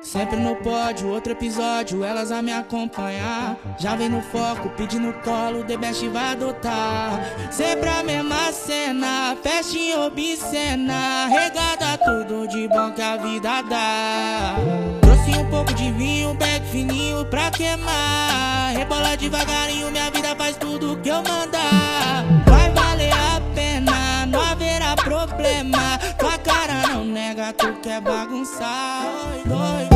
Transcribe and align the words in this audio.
Sempre 0.00 0.36
no 0.36 0.54
pódio, 0.56 1.08
outro 1.08 1.32
episódio, 1.32 2.04
elas 2.04 2.30
a 2.30 2.40
me 2.40 2.52
acompanhar. 2.52 3.56
Já 3.78 3.96
vem 3.96 4.08
no 4.08 4.22
foco, 4.22 4.68
pedindo 4.70 5.12
colo, 5.24 5.64
The 5.64 5.76
Best 5.76 6.08
vai 6.08 6.32
adotar. 6.32 7.20
Sempre 7.50 7.88
a 7.88 8.02
mesma 8.02 8.52
cena, 8.52 9.36
festinha 9.42 9.98
obscena. 10.00 11.26
Regada 11.26 11.98
tudo 11.98 12.46
de 12.46 12.68
bom 12.68 12.92
que 12.92 13.02
a 13.02 13.16
vida 13.16 13.60
dá. 13.62 14.54
Trouxe 15.02 15.30
um 15.36 15.50
pouco 15.50 15.74
de 15.74 15.90
vinho, 15.90 16.32
back 16.34 16.64
fininho 16.68 17.24
pra 17.26 17.50
queimar. 17.50 18.72
Rebola 18.72 19.16
devagarinho, 19.16 19.90
minha 19.90 20.10
vida 20.10 20.34
faz 20.36 20.56
tudo 20.56 20.98
que 21.02 21.08
eu 21.08 21.16
mandar. 21.16 22.24
Vai 22.46 22.70
valer 22.70 23.12
a 23.12 23.40
pena, 23.52 24.26
não 24.26 24.40
haverá 24.40 24.94
problema. 24.94 25.98
Tua 26.18 26.38
cara 26.38 26.86
não 26.88 27.04
nega, 27.04 27.52
tu 27.52 27.72
quer 27.80 28.00
bagunçar. 28.00 29.02
Oi, 29.04 29.52
oi, 29.52 29.87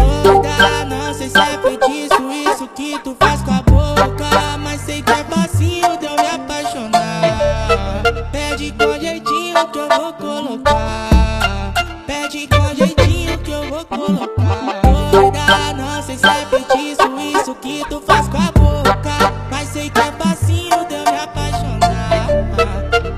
não 1.12 1.18
sei 1.18 1.28
se 1.28 1.38
é 1.38 2.50
isso 2.50 2.66
que 2.68 2.98
tu 3.00 3.14
faz 3.20 3.42
com 3.42 3.50
a 3.50 3.60
boca. 3.60 4.56
Mas 4.58 4.80
sei 4.80 5.02
que 5.02 5.10
é 5.10 5.22
facinho 5.24 5.98
de 5.98 6.06
eu 6.06 6.16
me 6.16 6.26
apaixonar. 6.26 8.02
Pede 8.32 8.72
com 8.72 8.98
jeitinho 8.98 9.68
que 9.68 9.78
eu 9.78 9.88
vou 9.88 10.12
colocar. 10.14 11.74
Pede 12.06 12.48
com 12.48 12.74
jeitinho 12.74 13.38
que 13.40 13.50
eu 13.50 13.68
vou 13.68 13.84
colocar. 13.84 14.80
Doida, 15.10 15.74
não 15.76 16.02
sei 16.02 16.16
se 16.16 16.26
é 16.26 17.38
isso 17.38 17.54
que 17.56 17.84
tu 17.90 18.00
faz 18.00 18.26
com 18.28 18.38
a 18.38 18.50
boca. 18.52 19.34
Mas 19.50 19.68
sei 19.68 19.90
que 19.90 20.00
é 20.00 20.12
facinho 20.12 20.86
de 20.88 20.94
eu 20.94 21.04
me 21.12 21.18
apaixonar. 21.18 22.26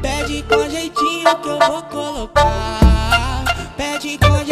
Pede 0.02 0.42
com 0.42 0.68
jeitinho 0.68 1.36
que 1.36 1.48
eu 1.48 1.58
vou 1.60 1.82
colocar. 1.84 3.44
Pede 3.76 4.18
com 4.18 4.43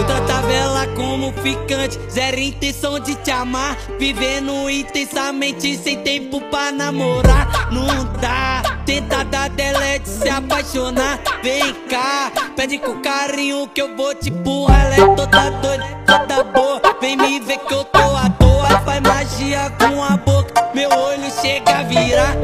Eu 0.00 0.06
tratava 0.06 0.50
ela 0.50 0.86
como 0.96 1.30
ficante, 1.42 2.00
zero 2.10 2.40
intenção 2.40 2.98
de 2.98 3.14
te 3.16 3.30
amar. 3.30 3.76
Vivendo 3.98 4.70
intensamente, 4.70 5.76
sem 5.76 5.98
tempo 6.02 6.40
pra 6.50 6.72
namorar. 6.72 7.70
Não 7.70 7.86
dá, 8.18 8.62
tentada 8.86 9.50
dela 9.50 9.84
é 9.84 9.98
de 9.98 10.08
se 10.08 10.26
apaixonar. 10.30 11.20
Vem 11.42 11.74
cá, 11.90 12.32
pede 12.56 12.78
com 12.78 13.02
carinho 13.02 13.68
que 13.68 13.82
eu 13.82 13.94
vou 13.94 14.14
te 14.14 14.30
empurrar. 14.30 14.86
Ela 14.86 14.94
é 14.94 15.14
toda 15.14 15.50
doida, 15.50 15.84
toda 16.06 16.44
boa. 16.44 16.80
Vem 16.98 17.18
me 17.18 17.38
ver 17.38 17.58
que 17.58 17.74
eu 17.74 17.84
tô 17.84 17.98
à 17.98 18.30
toa. 18.30 18.68
Faz 18.80 19.02
magia 19.02 19.70
com 19.78 20.02
a 20.02 20.16
boca, 20.16 20.70
meu 20.74 20.88
olho 20.88 21.30
chega 21.42 21.78
a 21.78 21.82
virar. 21.82 22.36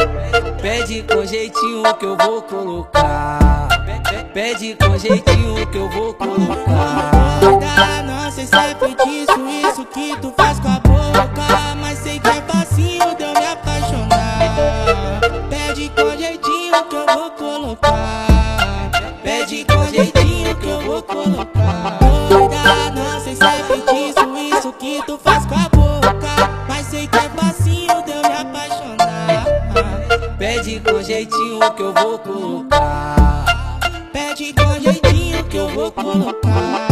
Pede 0.66 1.04
com 1.04 1.24
jeitinho 1.24 1.94
que 1.96 2.04
eu 2.04 2.16
vou 2.16 2.42
colocar. 2.42 3.68
Pede 4.34 4.74
com 4.74 4.98
jeitinho 4.98 5.64
que 5.64 5.78
eu 5.78 5.88
vou 5.88 6.12
colocar. 6.12 8.02
Não 8.04 8.28
sei 8.32 8.46
se 8.46 8.56
é 8.56 8.74
feitiço 8.74 9.46
isso 9.48 9.84
que 9.84 10.16
tu 10.20 10.34
faz 10.36 10.58
com 10.58 10.66
a 10.66 10.80
boca. 10.80 11.76
Mas 11.80 11.98
sei 11.98 12.18
que 12.18 12.28
é 12.28 12.42
facinho 12.42 13.14
de 13.14 13.22
eu 13.22 13.32
me 13.32 13.46
apaixonar. 13.46 15.20
Pede 15.48 15.88
com 15.90 16.18
jeitinho 16.18 16.84
que 16.90 16.96
eu 16.96 17.06
vou 17.14 17.30
colocar. 17.30 18.26
Pede 19.22 19.64
com 19.66 19.86
jeitinho 19.86 20.56
que 20.56 20.68
eu 20.68 20.80
vou 20.80 21.00
colocar. 21.00 22.00
Não 22.92 23.20
sei 23.20 23.36
se 23.36 23.44
é 23.44 23.62
feitiço 23.62 24.36
isso 24.36 24.72
que 24.72 25.00
tu 25.06 25.16
faz 25.16 25.25
Pede 30.46 30.78
com 30.78 31.02
jeitinho 31.02 31.58
que 31.74 31.82
eu 31.82 31.92
vou 31.92 32.18
colocar. 32.20 33.16
Pede 34.12 34.52
com 34.52 34.80
jeitinho 34.80 35.42
que 35.42 35.56
eu 35.56 35.68
vou 35.70 35.90
colocar. 35.90 36.86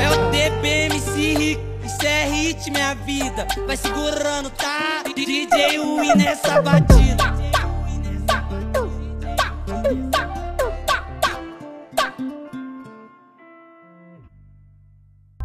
É 0.00 0.08
o 0.08 0.30
TPMC 0.30 1.60
isso 1.84 2.06
é 2.06 2.24
hit, 2.24 2.70
minha 2.70 2.94
vida. 2.94 3.46
Vai 3.66 3.76
segurando, 3.76 4.48
tá? 4.48 5.02
DJ 5.14 5.80
Win 5.80 6.14
nessa 6.16 6.62
batida. 6.62 7.24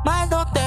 Mas 0.06 0.30
não 0.30 0.46
tem 0.46 0.59